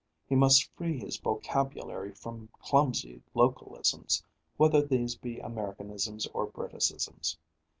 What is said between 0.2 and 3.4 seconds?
He must free his vocabulary from clumsy